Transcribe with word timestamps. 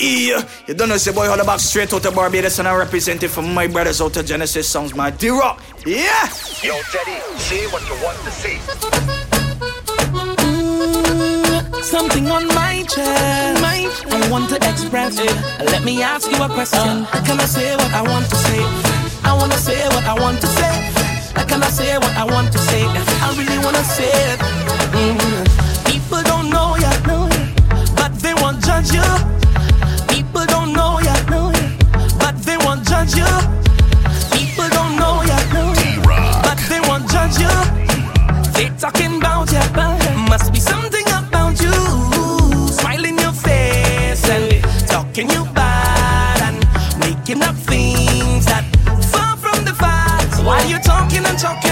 Yeah, 0.00 0.46
you 0.66 0.74
don't 0.74 0.88
know, 0.88 0.96
say 0.96 1.12
boy, 1.12 1.26
hold 1.26 1.40
the 1.40 1.44
back 1.44 1.58
straight 1.58 1.92
out 1.92 2.06
of 2.06 2.14
Barbados, 2.14 2.58
and 2.60 2.68
I 2.68 2.76
represent 2.76 3.22
it 3.24 3.28
for 3.28 3.42
my 3.42 3.66
brothers 3.66 4.00
out 4.00 4.16
of 4.16 4.24
Genesis 4.26 4.68
Songs, 4.68 4.94
my 4.94 5.10
D 5.10 5.28
Rock. 5.30 5.60
Yeah! 5.84 6.28
Yo, 6.62 6.78
Teddy, 6.92 7.18
say 7.36 7.66
what 7.66 7.82
you 7.88 7.94
want 8.04 8.18
to 8.22 8.30
say. 8.30 8.58
something 11.82 12.30
on 12.30 12.46
my 12.48 12.84
chest, 12.88 13.62
my 13.62 13.82
chest. 13.82 14.06
I 14.14 14.30
want 14.30 14.48
to 14.50 14.56
express 14.70 15.18
it. 15.18 15.34
Let 15.72 15.82
me 15.84 16.02
ask 16.02 16.30
you 16.30 16.42
a 16.42 16.48
question. 16.48 17.06
Can 17.26 17.40
I 17.40 17.46
say 17.46 17.74
what 17.74 17.92
I 17.92 18.02
want 18.02 18.28
to 18.30 18.36
say? 18.36 18.62
I 19.24 19.34
want 19.34 19.52
to 19.52 19.58
say 19.58 19.88
what 19.88 20.04
I 20.04 20.14
want 20.14 20.40
to 20.40 20.46
say. 20.46 20.74
I 21.34 21.44
can 21.44 21.62
I 21.62 21.70
say 21.70 21.96
what 21.98 22.14
I 22.16 22.24
want 22.24 22.52
to 22.52 22.58
say? 22.58 22.84
I 22.86 23.34
really 23.38 23.58
want 23.64 23.76
to 23.76 23.84
say 23.84 24.10
it. 24.30 24.38
Mm. 24.94 25.90
People 25.90 26.22
don't 26.22 26.50
know 26.50 26.76
yet, 26.76 27.02
but 27.96 28.12
they 28.20 28.34
won't 28.34 28.62
judge 28.64 28.92
you. 28.92 29.37
Judge 32.98 33.16
you. 33.16 33.30
People 34.36 34.68
don't 34.70 34.96
know 34.96 35.22
ya, 35.22 35.38
but 36.42 36.58
they 36.68 36.80
won't 36.88 37.08
judge 37.08 37.38
you. 37.38 37.54
They 38.54 38.70
talking 38.76 39.18
about 39.18 39.52
ya, 39.52 39.62
must 40.28 40.52
be 40.52 40.58
something 40.58 41.06
about 41.06 41.60
you. 41.60 41.72
Smiling 42.68 43.18
your 43.18 43.32
face 43.32 44.28
and 44.28 44.62
talking 44.88 45.30
you 45.30 45.44
bad 45.54 46.40
and 46.48 46.58
making 46.98 47.42
up 47.42 47.54
things 47.54 48.46
that 48.46 48.64
far 49.12 49.36
from 49.36 49.64
the 49.64 49.74
facts. 49.74 50.40
While 50.40 50.66
you 50.66 50.78
talking 50.80 51.24
and 51.24 51.38
talking 51.38 51.67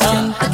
my 0.00 0.32
skin. 0.32 0.51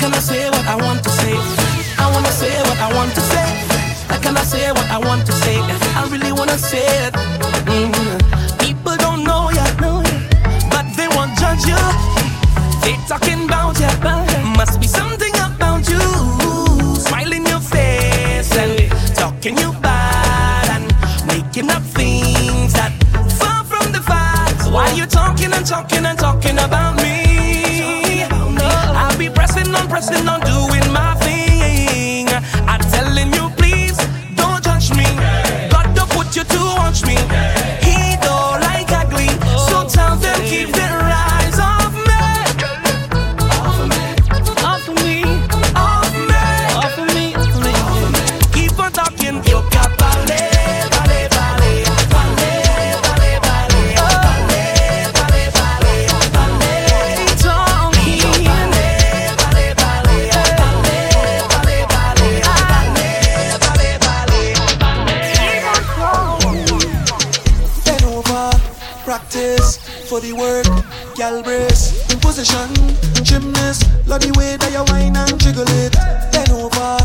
Position, 72.49 73.25
gymnast, 73.25 73.85
love 74.07 74.21
the 74.21 74.33
way 74.39 74.57
that 74.57 74.73
you 74.73 74.85
whine 74.93 75.17
and 75.17 75.41
jiggle 75.41 75.69
it. 75.69 75.93
Bend 76.33 76.51
over, 76.53 76.99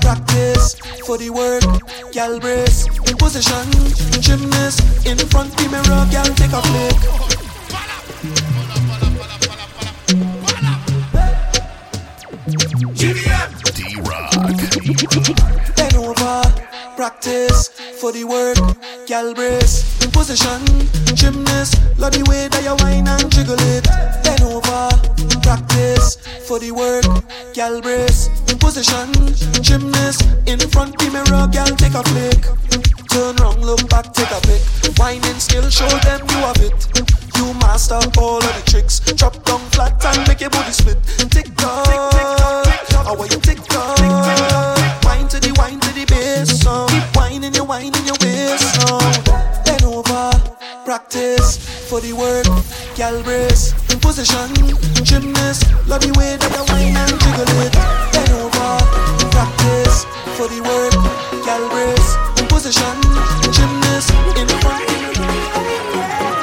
practice 0.00 0.74
for 1.06 1.18
the 1.18 1.30
work, 1.30 1.62
gal 2.12 2.38
brace, 2.40 2.86
position, 3.18 3.70
gymnast, 4.20 5.06
in 5.06 5.18
front 5.18 5.56
the 5.56 5.68
mirror, 5.68 6.06
gal 6.10 6.26
take 6.34 6.52
a 6.52 6.62
flick. 6.62 6.98
D-Rock. 13.74 14.32
Bend 15.76 15.96
over, 15.96 16.42
practice 16.96 17.68
for 18.00 18.12
the 18.12 18.24
work, 18.24 18.58
gal 19.06 19.34
brace, 19.34 19.84
in 20.04 20.10
position, 20.10 20.62
gymnast, 21.18 21.82
love 21.98 22.12
the 22.12 22.22
way 22.30 22.46
that 22.46 22.62
you 22.62 22.74
whine 22.78 23.08
and 23.10 23.26
jiggle 23.34 23.58
it. 23.74 23.84
Bend 24.22 24.42
over, 24.46 24.86
practice 25.42 26.16
for 26.46 26.58
the 26.58 26.70
work, 26.70 27.04
gal 27.54 27.82
brace, 27.82 28.30
in 28.46 28.56
position, 28.58 29.10
gymnast, 29.60 30.22
in 30.46 30.62
front 30.70 30.96
the 30.98 31.10
mirror, 31.10 31.50
gal 31.50 31.66
take 31.74 31.98
a 31.98 32.02
flick. 32.14 32.46
Turn 33.10 33.34
round, 33.42 33.64
look 33.66 33.82
back, 33.90 34.12
take 34.14 34.30
a 34.30 34.40
pic. 34.46 34.62
Whining 34.98 35.40
skill, 35.42 35.68
show 35.68 35.90
them 36.06 36.22
you 36.30 36.38
have 36.46 36.62
it. 36.62 36.72
You 37.36 37.52
master 37.54 37.98
all 38.18 38.38
of 38.38 38.54
the 38.54 38.62
tricks. 38.70 39.00
Drop 39.18 39.42
down 39.44 39.60
flat 39.74 39.98
and 40.04 40.28
make 40.28 40.40
your 40.40 40.50
booty 40.50 40.72
split. 40.72 40.98
Tick 41.30 41.50
tock, 41.56 41.86
how 42.94 43.18
are 43.18 43.26
you 43.26 43.40
tick 43.42 43.58
tock? 43.66 43.98
Wine 45.02 45.26
to 45.28 45.40
the 45.40 45.52
wine 45.58 45.80
to 45.80 45.90
the 45.94 46.04
bass. 46.06 46.62
Keep 46.62 47.16
whining, 47.16 47.54
you 47.54 47.64
whining 47.64 48.06
your 48.06 48.16
waist. 48.22 49.67
Practice 50.88 51.60
for 51.84 52.00
the 52.00 52.14
work, 52.14 52.48
gal 52.96 53.22
brace, 53.22 53.74
position, 54.00 54.48
gymnast. 55.04 55.68
Love 55.84 56.00
the 56.00 56.08
way 56.16 56.40
that 56.40 56.48
you 56.48 56.64
whine 56.64 56.96
and 56.96 57.12
jiggle 57.20 57.44
it. 57.60 57.76
Bend 58.08 58.32
over, 58.40 58.72
practice 59.28 60.08
for 60.40 60.48
the 60.48 60.64
work, 60.64 60.96
gal 61.44 61.60
brace, 61.68 62.16
position, 62.48 62.96
gymnast. 63.52 64.16
In. 64.40 64.48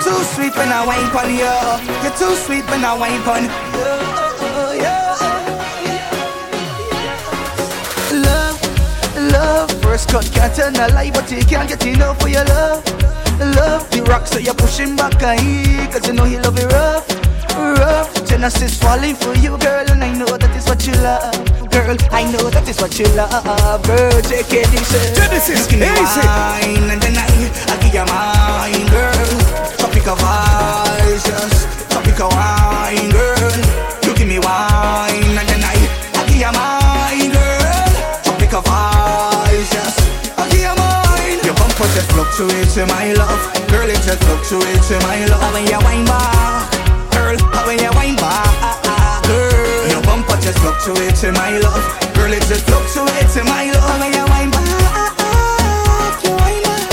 Too 0.06 0.22
sweet 0.38 0.54
when 0.54 0.70
I 0.70 0.86
wine 0.86 1.10
pon 1.10 1.34
you. 1.34 1.50
You're 2.06 2.14
too 2.14 2.38
sweet 2.46 2.70
when 2.70 2.86
I 2.86 2.94
wine 2.94 3.26
pon 3.26 3.50
you. 3.50 3.50
Love, 8.22 8.62
love, 9.34 9.74
first 9.82 10.10
cut 10.10 10.30
can't 10.32 10.54
turn 10.54 10.76
a 10.76 10.94
lie, 10.94 11.10
but 11.10 11.32
you 11.32 11.42
can't 11.46 11.68
get 11.68 11.84
enough 11.84 12.22
for 12.22 12.30
your 12.30 12.46
love. 12.46 13.05
Love 13.40 13.90
the 13.92 14.02
rock, 14.08 14.28
so 14.28 14.40
you're 14.40 14.54
pushing 14.56 14.96
back 14.96 15.22
a 15.22 15.36
he, 15.36 15.76
cause 15.92 16.08
you 16.08 16.14
know 16.14 16.24
he 16.24 16.40
love 16.40 16.58
it 16.58 16.72
rough, 16.72 17.08
rough. 17.56 18.26
Genesis 18.28 18.80
falling 18.80 19.16
for 19.16 19.36
you, 19.36 19.58
girl, 19.58 19.86
and 19.92 20.04
I 20.04 20.14
know 20.14 20.38
that 20.38 20.56
is 20.56 20.66
what 20.68 20.88
you 20.88 20.94
love. 21.04 21.36
Girl, 21.70 21.98
I 22.12 22.24
know 22.32 22.50
that 22.50 22.68
is 22.70 22.80
what 22.80 22.98
you 22.98 23.06
love, 23.12 23.84
girl. 23.84 24.22
Take 24.24 24.54
it 24.54 24.72
easy. 24.72 25.14
Genesis, 25.20 25.68
easy. 25.68 25.80
wine, 25.84 26.90
and 26.90 27.02
then 27.02 27.18
I, 27.20 27.28
I 27.68 27.76
give 27.84 27.94
you 27.94 28.06
mine, 28.08 28.88
girl. 28.88 29.30
Topic 29.84 30.08
of 30.08 30.20
eyes, 30.24 31.28
yes. 31.28 31.68
Topic 31.92 32.18
of 32.22 32.32
wine, 32.32 33.12
girl. 33.12 33.52
You 34.08 34.16
give 34.16 34.28
me 34.28 34.40
wine, 34.40 35.05
bumper 41.86 41.96
just 41.96 42.12
fluctuates 42.12 42.78
in 42.78 42.88
my 42.88 43.14
love, 43.14 43.42
girl. 43.70 43.90
It 43.90 44.02
just 44.02 44.24
fluctuates 44.24 44.92
in 44.92 45.00
my 45.00 45.26
love. 45.26 45.42
How 45.42 45.54
when 45.54 45.66
you 45.66 45.80
wine 45.84 46.06
back, 46.06 46.72
girl. 47.12 47.38
How 47.54 47.68
when 47.68 47.80
you 47.80 47.92
wine 47.94 48.16
back, 48.16 49.24
girl. 49.28 49.90
Your 49.90 50.02
bumper 50.02 50.38
just 50.42 50.60
fluctuates 50.60 51.24
in 51.24 51.34
my 51.34 51.58
love, 51.60 51.86
girl. 52.16 52.34
It 52.34 52.44
just 52.48 52.66
fluctuates 52.66 53.38
in 53.38 53.46
my 53.46 53.72
love. 53.72 53.84
How 53.84 54.00
when 54.00 54.14
you 54.14 54.26
wine 54.26 54.52
back, 54.52 55.14
you 56.24 56.32
wine 56.34 56.64
back. 56.64 56.90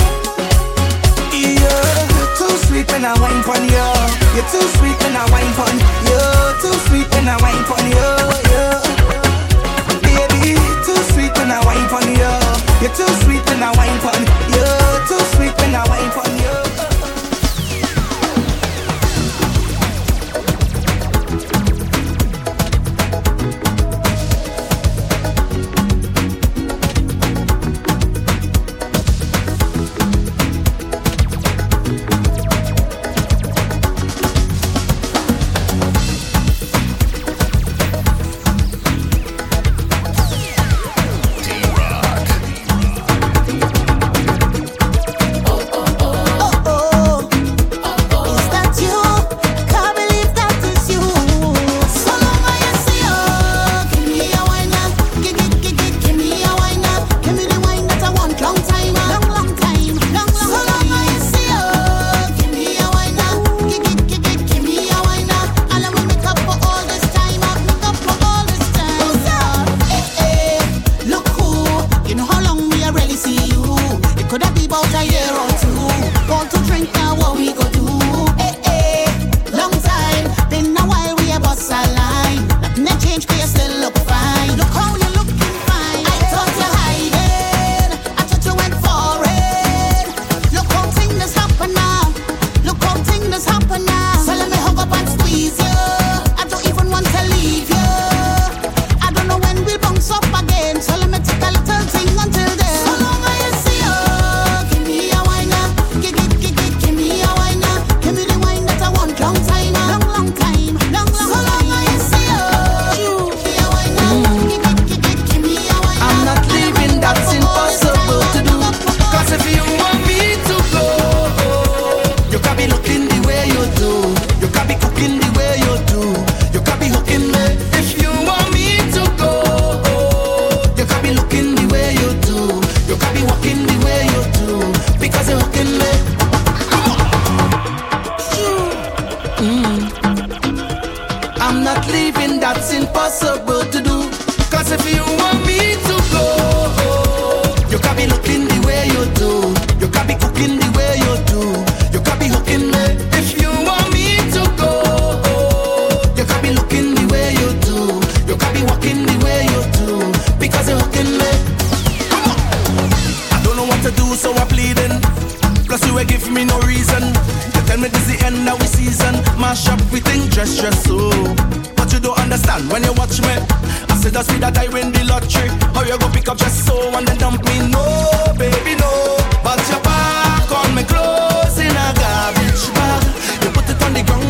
Yeah, 1.32 2.08
you're 2.16 2.32
too 2.36 2.52
sweet 2.66 2.90
when 2.92 3.04
I 3.04 3.14
wine 3.20 3.42
pon 3.44 3.64
you. 3.64 3.88
You're 4.36 4.48
too 4.52 4.66
sweet 4.76 4.96
when 5.00 5.16
I 5.16 5.24
wine 5.32 5.52
pon 5.56 5.76
you. 6.08 6.20
Too 6.60 6.76
sweet 6.88 7.08
when 7.14 7.28
I 7.28 7.36
wine 7.40 7.64
pon 7.64 7.86
you. 7.90 8.01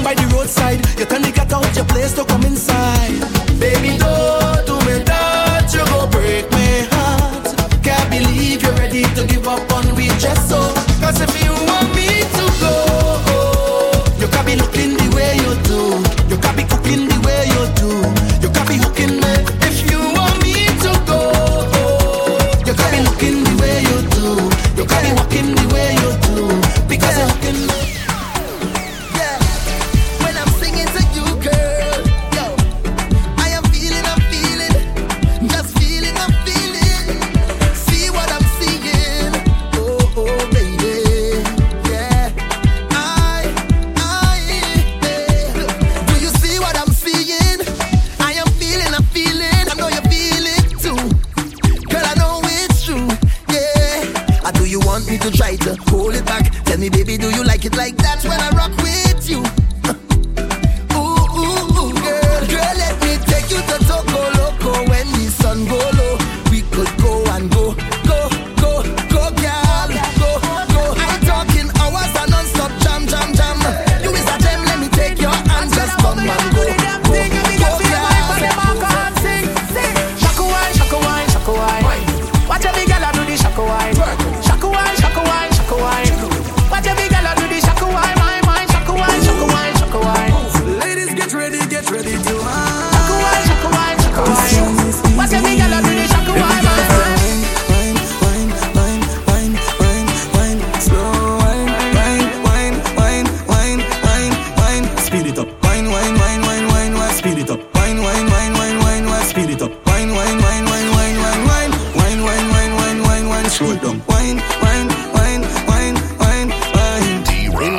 by 0.02 0.14
the 0.14 0.26
roadside. 0.34 0.80
You 0.98 1.04
tell 1.04 1.20
me 1.20 1.32
get 1.32 1.52
out 1.52 1.76
your 1.76 1.84
place 1.86 2.12
to 2.14 2.24
come 2.24 2.42
inside. 2.44 3.20
Baby, 3.58 3.98
don't. 3.98 4.21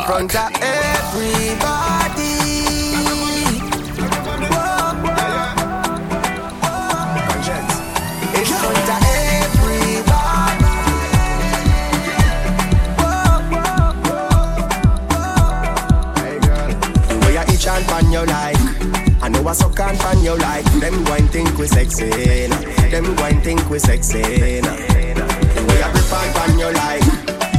in 0.04 0.08
front 0.08 0.36
of 0.36 0.52
everybody. 0.62 1.94
pan 17.88 18.12
you 18.12 18.26
like. 18.26 18.58
I 19.22 19.30
know 19.30 19.48
I 19.48 19.54
suck 19.54 19.80
and 19.80 19.98
fan 20.00 20.24
you 20.24 20.38
like. 20.38 20.66
Them 20.80 21.04
going 21.06 21.28
think 21.28 21.58
we 21.58 21.68
sexy. 21.68 22.10
Them 22.90 23.16
going 23.16 23.42
think 23.42 23.70
we 23.70 23.80
sexy. 23.80 24.62
Nah. 24.62 24.76
We 25.68 25.82
a 25.82 25.92
grip 25.92 26.14
and 26.14 26.36
pan 26.36 26.60
you 26.60 26.72
like. 26.72 27.13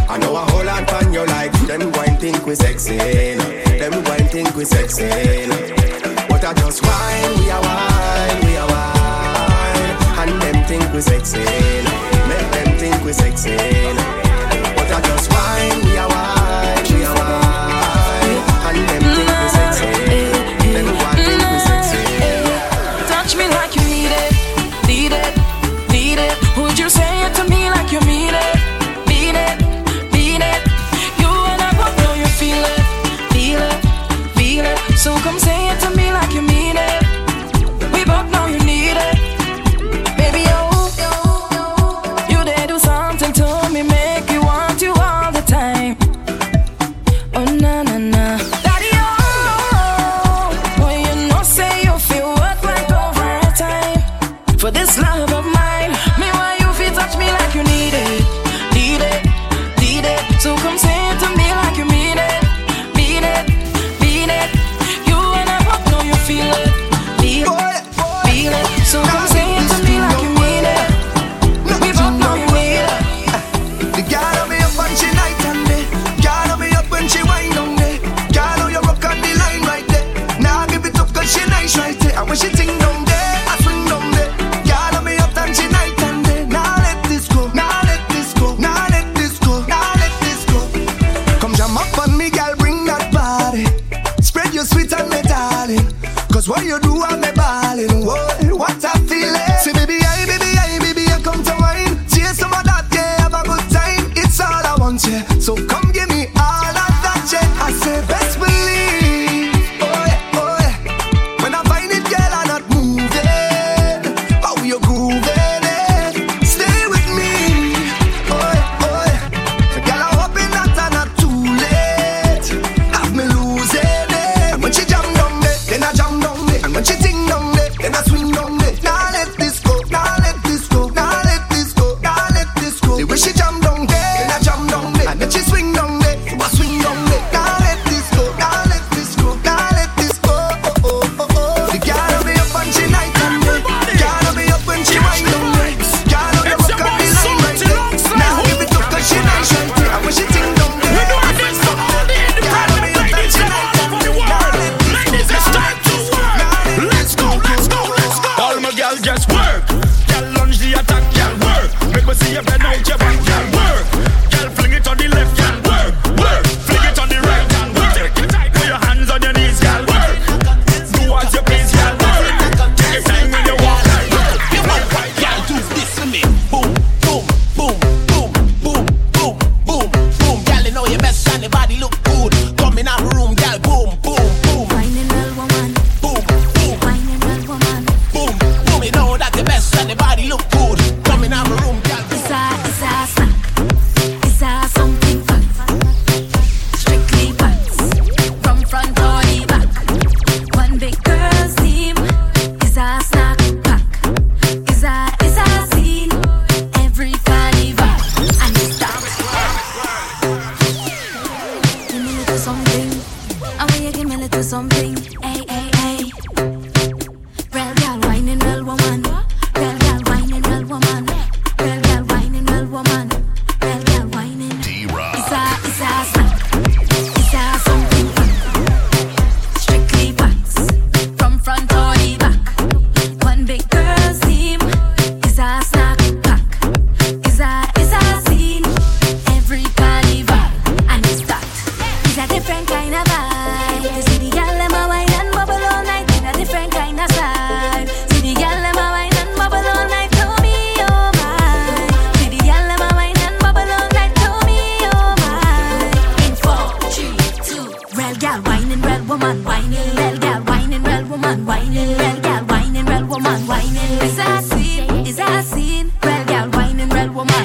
I 0.06 0.18
know 0.18 0.36
a 0.36 0.40
whole 0.50 0.64
lot 0.64 0.80
on 0.80 0.86
pan 0.86 1.12
you 1.12 1.24
like 1.26 1.52
them 1.66 1.90
wine 1.92 2.16
think 2.18 2.44
we 2.46 2.54
sexy. 2.54 2.96
Them 2.96 4.04
wine 4.04 4.28
think 4.28 4.54
we 4.54 4.64
sexy. 4.64 5.08
But 6.28 6.44
I 6.44 6.52
just 6.54 6.82
wine, 6.82 7.38
we 7.40 7.50
are 7.50 7.62
wine, 7.62 8.46
we 8.46 8.56
are 8.56 8.68
wine. 8.68 10.28
And 10.28 10.42
them 10.42 10.64
think 10.66 10.92
we 10.92 11.00
sexy. 11.00 11.38
Make 11.38 12.48
them 12.52 12.78
think 12.78 13.04
we 13.04 13.12
sexy. 13.12 13.56
But 14.76 14.90
I 14.92 15.00
just 15.04 15.30
wine, 15.32 15.84
we 15.84 15.96
are 15.96 16.08
wine. 16.08 16.13
What 96.54 96.66
you 96.66 96.78
do? 96.78 97.02
I 97.02 97.13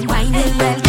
whining, 0.07 0.57
well. 0.57 0.88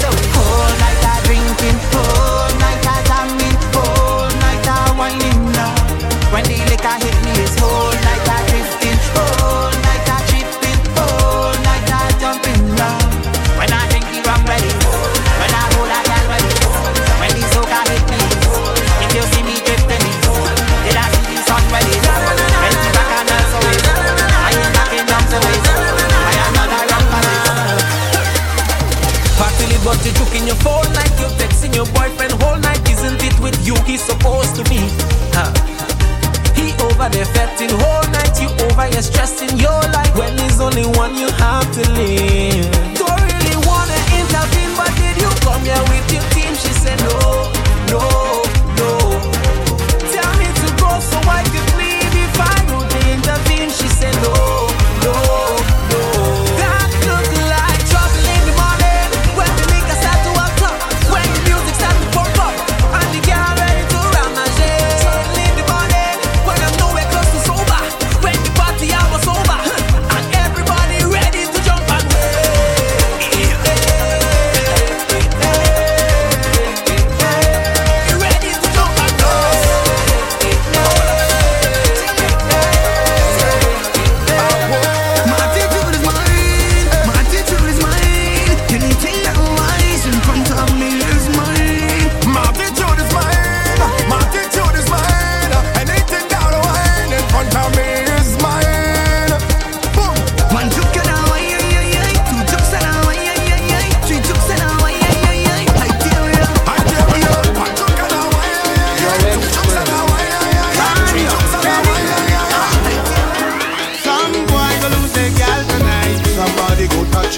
so 0.00 0.37
defecting 37.18 37.70
whole 37.70 38.06
night. 38.12 38.40
You 38.40 38.48
over, 38.66 38.86
you're 38.92 39.02
stressing 39.02 39.58
your 39.58 39.80
life. 39.96 40.14
When 40.16 40.36
there's 40.36 40.60
only 40.60 40.86
one 40.86 41.16
you 41.16 41.28
have 41.42 41.70
to 41.72 41.90
live. 41.92 42.37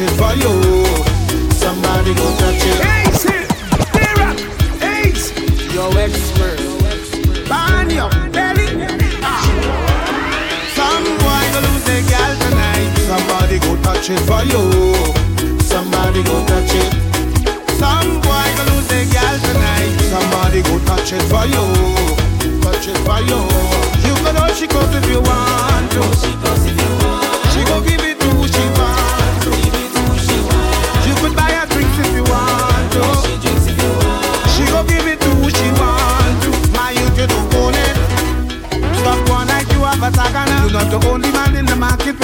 touch 0.00 0.08
it 0.08 0.16
for 0.16 0.32
you. 0.34 0.84
Somebody 1.52 2.14
go 2.14 2.36
touch 2.36 2.64
it. 2.64 2.80
Ace 2.86 3.24
it, 3.26 3.48
tear 3.92 4.28
up, 4.28 4.38
ace. 4.82 5.32
Yo 5.74 5.90
expert, 5.90 6.58
burn 7.48 7.90
your 7.90 8.10
belly. 8.30 8.66
Ah. 9.22 9.44
Some 10.74 11.04
boy 11.18 11.44
go 11.52 11.60
lose 11.68 11.84
their 11.84 12.02
gal 12.08 12.36
tonight. 12.38 12.94
Somebody 13.08 13.58
go 13.58 13.76
touch 13.82 14.10
it 14.10 14.20
for 14.20 14.42
you. 14.44 14.89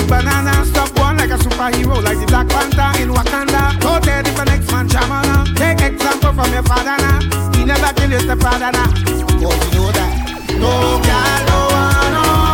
banana. 0.09 0.65
Stop 0.65 0.99
one 0.99 1.17
like 1.17 1.31
a 1.31 1.39
superhero, 1.39 2.03
like 2.03 2.19
the 2.19 2.27
Black 2.27 2.49
Panther 2.49 3.03
in 3.03 3.11
Wakanda. 3.11 3.79
Go 3.81 3.99
there, 4.01 4.23
the 4.23 4.45
next 4.45 4.71
man 4.71 4.89
shamana. 4.89 5.55
Take 5.57 5.81
example 5.93 6.33
from 6.33 6.53
your 6.53 6.63
father 6.63 6.97
now. 6.99 7.53
He 7.57 7.65
never 7.65 7.93
kill 7.95 8.11
your 8.11 8.21
stepfather 8.21 8.73
now. 8.73 8.87
Cause 9.05 9.21
you 9.21 9.81
know 9.81 9.93
that. 9.93 10.13
No 10.59 11.01
girl, 11.07 11.41
no 11.49 11.59
one, 11.73 12.13
no. 12.13 12.47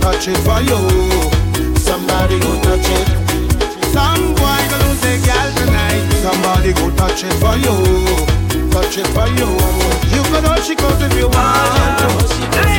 Touch 0.00 0.28
it 0.28 0.36
for 0.38 0.60
you 0.60 1.05
touch 7.16 7.32
it 7.32 7.40
for 7.40 7.56
you, 7.56 8.70
touch 8.70 8.98
it 8.98 9.06
for 9.06 9.26
you. 9.28 9.48
You 10.14 10.22
can 10.24 10.44
all 10.44 10.58
if 11.00 11.18
you 11.18 11.28
want. 11.28 12.75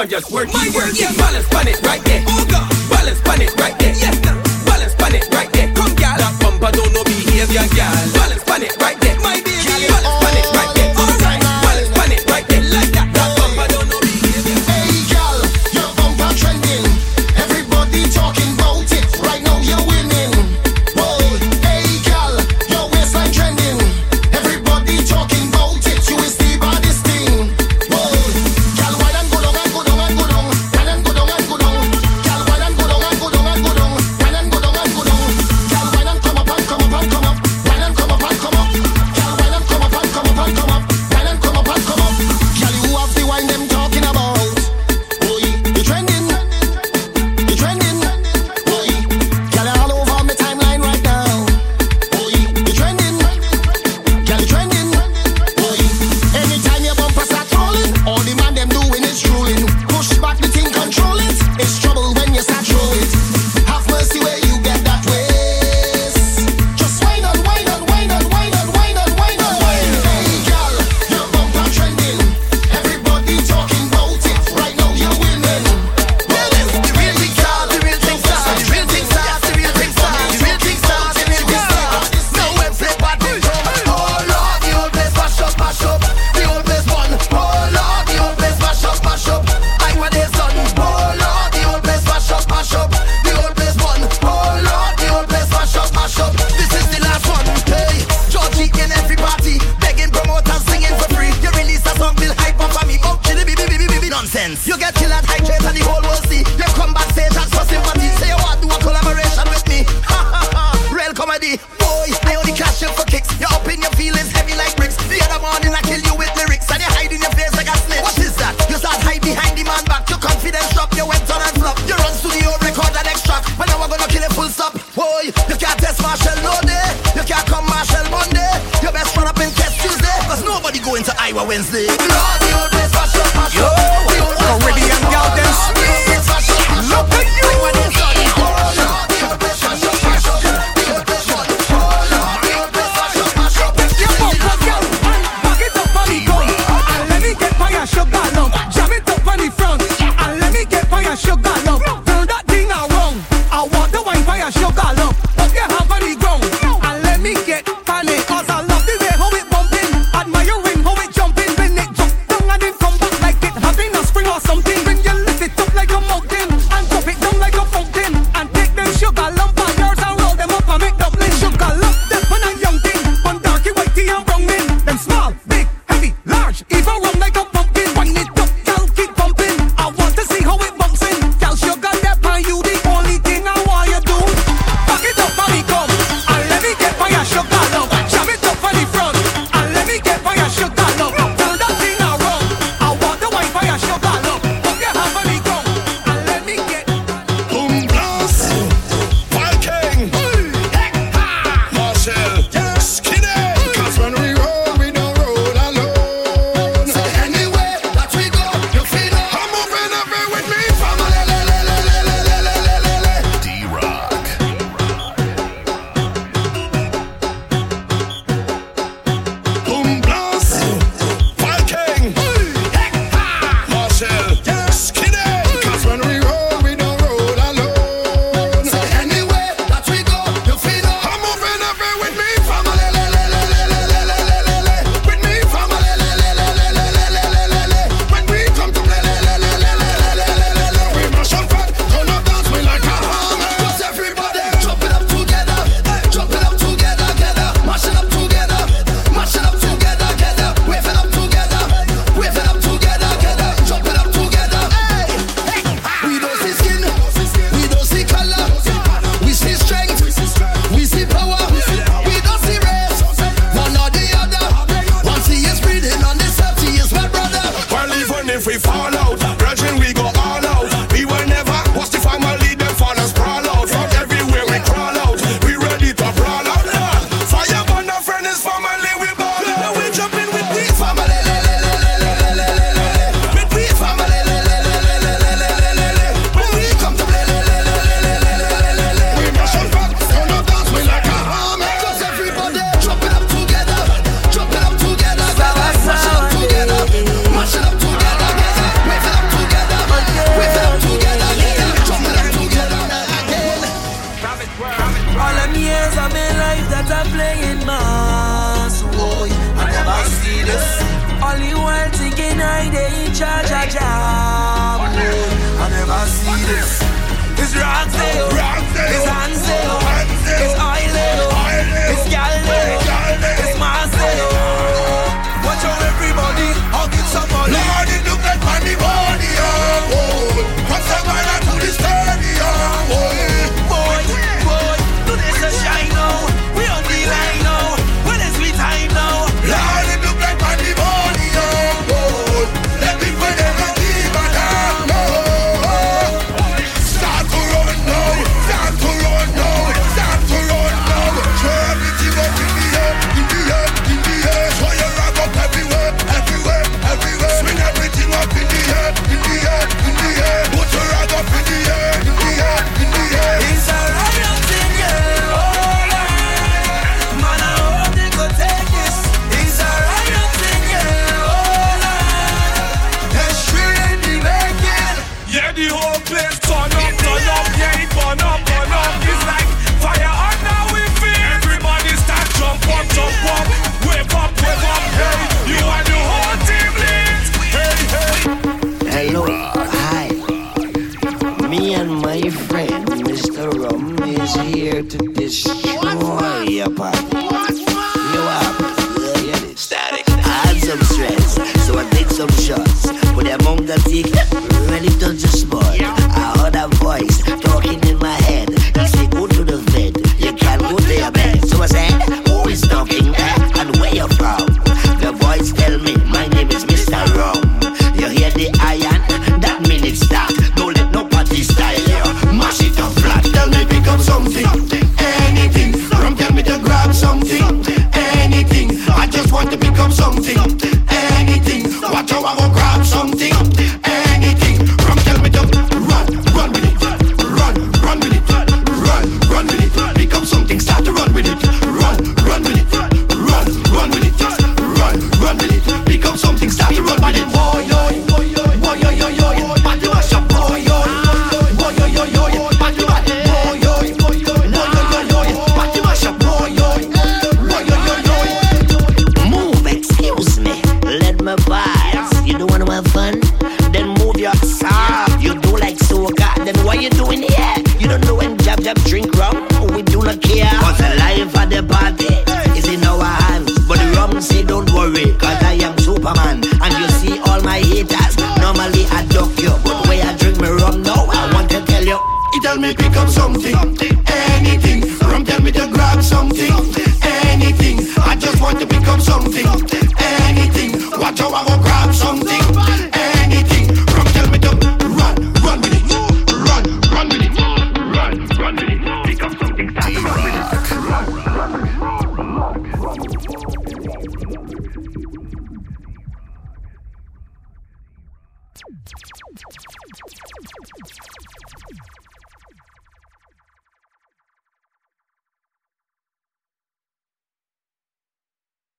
and 0.00 0.10
just 0.10 0.30
work 0.30 0.46
My 0.52 0.70
work 0.74 0.92
yeah, 0.94 1.12
balance, 1.16 1.48
pan 1.48 1.68
it 1.68 1.82
right? 1.82 2.07